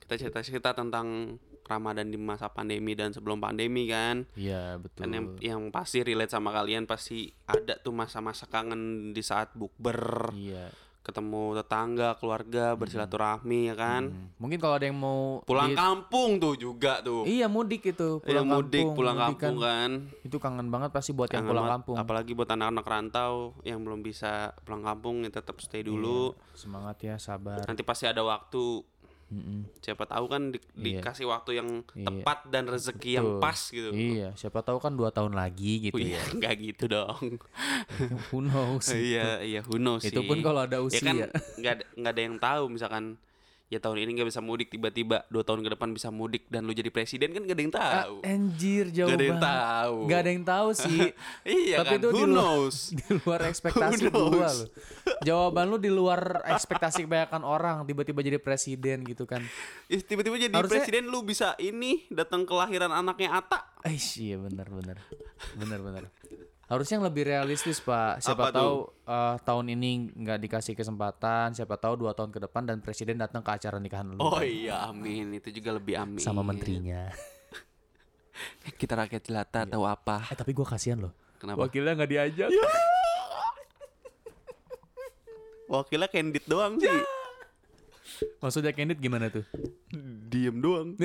kita 0.00 0.14
cerita-cerita 0.18 0.74
tentang 0.74 1.38
Ramadan 1.64 2.04
di 2.04 2.18
masa 2.18 2.50
pandemi 2.50 2.92
dan 2.92 3.08
sebelum 3.08 3.38
pandemi 3.38 3.86
kan 3.86 4.26
Iya, 4.34 4.76
betul. 4.76 5.00
dan 5.00 5.10
yang 5.12 5.26
yang 5.40 5.62
pasti 5.70 6.02
relate 6.02 6.28
sama 6.28 6.50
kalian 6.50 6.84
pasti 6.84 7.24
ada 7.46 7.78
tuh 7.78 7.88
masa-masa 7.90 8.44
kangen 8.44 8.82
di 9.10 9.22
saat 9.22 9.54
bukber 9.54 10.28
Iya. 10.34 10.68
Ketemu 11.04 11.52
tetangga 11.54 12.16
keluarga 12.16 12.72
bersilaturahmi 12.74 13.60
ya 13.66 13.74
kan 13.74 14.02
Hmm. 14.06 14.32
Mungkin 14.36 14.56
kalau 14.56 14.74
ada 14.74 14.84
yang 14.84 14.96
mau 14.96 15.40
pulang 15.42 15.68
di- 15.68 15.76
kampung 15.76 16.36
tuh 16.38 16.54
juga 16.54 17.00
tuh 17.00 17.24
Iya, 17.24 17.44
mudik 17.46 17.84
itu, 17.86 18.18
Iya, 18.18 18.24
pulang 18.26 18.46
mudik 18.46 18.80
kampung, 18.82 18.94
pulang 18.94 19.16
mudik 19.16 19.28
kampung 19.36 19.56
kan, 19.58 19.90
Itu 20.20 20.36
kangen 20.38 20.68
banget 20.68 20.90
pasti 20.90 21.10
buat 21.10 21.28
yang 21.28 21.40
Kangen 21.40 21.50
pulang 21.50 21.62
banget. 21.62 21.76
kampung. 21.78 21.96
apalagi 21.96 22.32
buat 22.32 22.48
anak-anak 22.48 22.84
rantau 22.84 23.34
yang 23.62 23.78
belum 23.78 24.00
bisa 24.00 24.32
pulang 24.62 24.80
kampung 24.82 25.20
ya 25.20 25.30
tetap 25.30 25.56
stay 25.58 25.80
dulu 25.80 26.32
Semangat 26.52 26.96
ya, 26.98 27.14
sabar. 27.16 27.60
nanti 27.62 27.82
pasti 27.82 28.04
ada 28.04 28.20
waktu 28.20 28.80
Mm-mm. 29.26 29.64
siapa 29.78 30.04
tahu 30.04 30.24
kan 30.26 30.48
di- 30.48 30.60
Iya. 30.74 31.00
dikasih 31.00 31.24
waktu 31.24 31.50
yang 31.56 31.68
Iya. 31.90 32.06
tepat 32.06 32.38
dan 32.48 32.64
rezeki 32.64 33.10
yang 33.14 33.28
Betul. 33.30 33.40
pas 33.40 33.58
gitu 33.66 33.90
Iya, 33.90 34.28
siapa 34.34 34.60
tahu 34.60 34.78
kan 34.78 34.92
dua 34.92 35.08
tahun 35.08 35.32
lagi 35.32 35.72
gitu 35.82 35.94
Oh 35.94 36.00
iya, 36.00 36.16
ya. 36.16 36.22
nggak 36.36 36.54
gitu 36.62 36.84
dong. 36.86 37.40
Who 38.28 38.38
knows? 38.40 38.86
iya, 38.90 39.40
iya, 39.40 39.60
who 39.60 39.76
knows 39.76 40.02
Itu 40.02 40.20
sih. 40.20 40.26
pun 40.26 40.38
kalau 40.38 40.62
ada 40.62 40.76
ya 40.78 41.00
kan 41.00 41.16
usia. 41.16 41.28
nggak 41.56 41.72
ada, 41.72 41.84
nggak 41.94 42.12
ada 42.12 42.22
yang 42.22 42.36
tahu 42.38 42.62
misalkan 42.68 43.04
ya 43.66 43.78
tahun 43.78 43.96
ini 43.98 44.10
nggak 44.14 44.28
bisa 44.28 44.38
mudik 44.38 44.68
tiba-tiba 44.68 45.24
dua 45.26 45.40
tahun 45.40 45.60
ke 45.60 45.72
depan 45.72 45.88
bisa 45.90 46.08
mudik 46.08 46.46
dan 46.46 46.62
lu 46.62 46.70
jadi 46.70 46.88
presiden 46.88 47.32
kan 47.32 47.42
gak 47.42 47.52
ada 47.52 47.62
yang 47.62 47.72
Ah, 47.72 47.80
tahu. 48.04 48.14
anjir 48.22 48.84
jauh 48.88 49.08
Gak 49.08 49.16
ada 49.16 49.26
yang 49.26 49.40
tahu. 49.42 49.96
Gak 50.04 50.18
ada 50.20 50.30
yang 50.30 50.44
tahu 50.44 50.68
sih. 50.74 51.00
iya 51.48 51.76
Tapi 51.80 51.88
kan, 51.88 51.98
itu 51.98 52.08
who 52.08 52.14
di 52.14 52.22
luar, 52.22 52.36
knows? 52.36 52.76
di 52.94 53.04
luar 53.16 53.40
ekspektasi 53.44 54.02
gua 54.06 54.48
loh. 54.52 54.68
Jawaban 55.26 55.64
lu 55.66 55.76
di 55.76 55.90
luar 55.90 56.20
ekspektasi 56.46 57.02
kebanyakan 57.02 57.42
orang 57.42 57.76
tiba-tiba 57.82 58.20
jadi 58.20 58.38
presiden 58.38 59.02
gitu 59.02 59.24
kan. 59.24 59.40
Tiba-tiba 59.88 60.36
jadi 60.38 60.52
Harusnya- 60.52 60.84
presiden 60.84 61.08
lu 61.08 61.20
bisa 61.20 61.56
ini 61.56 62.04
datang 62.08 62.44
ke 62.44 62.52
lahiran 62.52 62.88
anaknya 62.88 63.32
Ata. 63.34 63.64
Iya 63.86 64.38
benar 64.38 64.68
benar. 64.68 64.96
Benar 65.54 65.80
benar. 65.80 66.04
Harusnya 66.64 66.96
yang 66.96 67.06
lebih 67.06 67.28
realistis 67.28 67.76
Pak. 67.84 68.24
Siapa 68.24 68.48
Apa 68.48 68.56
tahu 68.56 68.88
eh, 69.04 69.36
tahun 69.44 69.66
ini 69.76 69.90
nggak 70.16 70.38
dikasih 70.48 70.72
kesempatan, 70.72 71.52
siapa 71.52 71.76
tahu 71.76 72.00
dua 72.00 72.16
tahun 72.16 72.32
ke 72.32 72.40
depan 72.48 72.64
dan 72.64 72.80
presiden 72.80 73.20
datang 73.20 73.44
ke 73.44 73.50
acara 73.52 73.76
nikahan 73.76 74.16
lu 74.16 74.16
Oh 74.16 74.40
iya, 74.40 74.88
amin. 74.88 75.36
Itu 75.36 75.52
juga 75.52 75.76
lebih 75.76 76.00
amin. 76.00 76.24
sama 76.24 76.40
menterinya. 76.40 77.12
Kita 78.80 78.96
rakyat 78.96 79.22
jelata 79.28 79.60
tahu 79.68 79.84
apa? 79.84 80.24
Eh 80.32 80.36
tapi 80.36 80.56
gua 80.56 80.64
kasihan 80.64 81.04
loh. 81.04 81.12
Kenapa? 81.36 81.68
Wakilnya 81.68 81.92
nggak 82.00 82.10
diajak. 82.10 82.48
Wakilnya 85.68 86.08
candid 86.08 86.44
doang 86.48 86.80
sih. 86.80 86.88
Maksudnya 88.40 88.72
candid 88.72 88.98
gimana 89.00 89.28
tuh? 89.28 89.44
Diem 90.32 90.56
doang. 90.60 90.96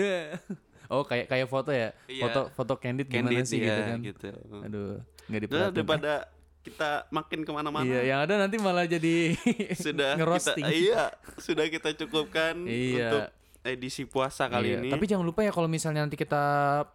oh 0.87 1.03
kayak 1.03 1.27
kayak 1.27 1.47
foto 1.51 1.71
ya? 1.75 1.91
Iya. 2.07 2.23
Foto 2.27 2.41
foto 2.55 2.73
candid 2.79 3.11
gimana 3.11 3.43
Candid 3.43 3.47
sih 3.47 3.59
iya, 3.59 3.67
gitu 3.67 3.81
kan? 3.83 3.99
gitu. 4.03 4.29
Aduh, 4.65 4.91
nggak 5.29 5.41
diperhatiin. 5.45 5.75
daripada 5.75 6.13
kita 6.59 6.89
makin 7.09 7.39
ke 7.41 7.51
mana-mana. 7.51 7.85
Iya, 7.85 8.01
yang 8.05 8.19
ada 8.21 8.35
nanti 8.37 8.57
malah 8.57 8.83
jadi 8.83 9.31
sudah 9.79 10.11
kita 10.11 10.19
ngerosting. 10.19 10.65
iya 10.67 11.07
sudah 11.37 11.65
kita 11.65 11.95
cukupkan 11.95 12.59
Iya. 12.61 13.07
untuk 13.07 13.25
edisi 13.59 14.03
puasa 14.03 14.47
kali 14.47 14.71
Iya, 14.71 14.77
ini. 14.77 14.89
Tapi 14.89 15.03
jangan 15.05 15.21
lupa 15.21 15.39
ya 15.39 15.51
kalau 15.51 15.67
misalnya 15.67 15.99
nanti 15.99 16.15
kita 16.15 16.39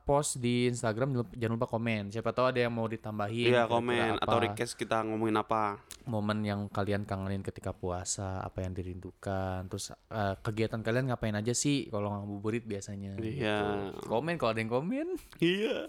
post 0.03 0.37
di 0.39 0.65
Instagram 0.67 1.13
jangan 1.31 1.55
lupa- 1.55 1.69
komen. 1.71 2.09
Siapa 2.09 2.31
tahu 2.31 2.47
ada 2.47 2.59
yang 2.59 2.73
mau 2.73 2.85
ditambahin. 2.85 3.53
Iya 3.53 3.65
komen 3.65 4.17
atau 4.19 4.37
request 4.39 4.73
kita 4.75 5.01
ngomongin 5.03 5.39
apa. 5.39 5.81
momen 6.05 6.41
yang 6.41 6.69
kalian 6.69 7.03
kangenin 7.03 7.41
ketika 7.41 7.73
puasa, 7.73 8.37
apa 8.39 8.61
yang 8.61 8.73
dirindukan, 8.73 9.65
terus 9.67 9.89
eh, 9.91 10.35
kegiatan 10.39 10.77
kalian 10.79 11.09
ngapain 11.09 11.33
aja 11.33 11.53
sih 11.53 11.89
kalau 11.89 12.13
ngabuburit 12.13 12.61
biasanya. 12.63 13.17
Iya. 13.17 13.89
gitu. 13.89 14.05
Komen 14.07 14.37
kalau 14.37 14.53
ada 14.53 14.61
yang 14.61 14.69
komen. 14.71 15.17
Iya. 15.39 15.89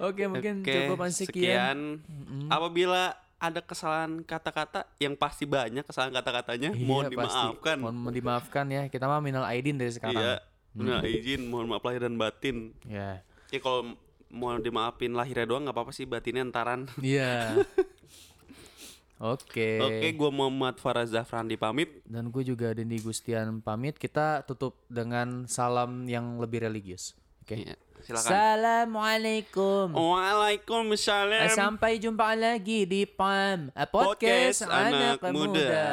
Oke, 0.00 0.26
mungkin 0.26 0.62
Oke, 0.62 0.72
cukup 0.86 0.98
sekian. 1.08 1.98
sekian. 2.02 2.48
Apabila 2.48 3.14
ada 3.42 3.58
kesalahan 3.58 4.22
kata-kata 4.22 4.86
yang 5.02 5.18
pasti 5.18 5.44
banyak 5.44 5.82
kesalahan 5.82 6.14
kata-katanya, 6.14 6.70
Iya, 6.72 6.86
mohon 6.86 7.10
pasti. 7.10 7.14
dimaafkan. 7.18 7.76
Mohon 7.82 8.14
dimaafkan 8.14 8.64
ya. 8.70 8.82
Kita 8.86 9.10
mah 9.10 9.18
minal 9.18 9.42
aidin 9.46 9.78
dari 9.78 9.90
sekarang. 9.90 10.22
Iya. 10.22 10.34
Nah, 10.72 11.02
izin, 11.04 11.50
mohon 11.50 11.68
maaf 11.68 11.84
lahir 11.84 12.06
dan 12.06 12.16
batin. 12.16 12.72
Ya. 12.86 13.20
Ya 13.52 13.58
kalau 13.60 13.98
mau 14.32 14.56
dimaafin 14.56 15.12
lahirnya 15.12 15.44
doang 15.44 15.68
nggak 15.68 15.76
apa-apa 15.76 15.92
sih 15.92 16.08
batinnya 16.08 16.40
entaran. 16.46 16.88
Iya. 16.96 17.60
Oke. 19.22 19.78
Oke, 19.78 20.06
gua 20.18 20.34
Muhammad 20.34 20.82
Faraz 20.82 21.14
Zafrandi 21.14 21.54
pamit. 21.54 22.02
Dan 22.02 22.34
gue 22.34 22.42
juga 22.42 22.74
Dendi 22.74 22.98
Gustian 22.98 23.62
pamit. 23.62 23.94
Kita 23.94 24.42
tutup 24.42 24.82
dengan 24.90 25.46
salam 25.46 26.10
yang 26.10 26.42
lebih 26.42 26.66
religius. 26.66 27.14
Oke. 27.46 27.54
Iya, 27.54 27.78
silakan. 28.02 28.28
Assalamualaikum. 28.28 29.86
Waalaikumsalam. 29.94 31.46
Eh, 31.46 31.54
Sampai 31.54 31.96
jumpa 31.96 32.34
lagi 32.34 32.84
di 32.84 33.06
PAM 33.06 33.70
eh, 33.72 33.86
Podcast 33.88 34.66
Podcast, 34.66 34.68
Anak 34.68 35.18
Anak, 35.22 35.32
Muda. 35.32 35.48
Muda. 35.48 35.86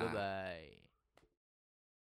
Bye-bye. 0.00 0.45